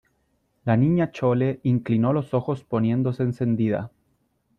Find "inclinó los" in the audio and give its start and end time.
1.61-2.33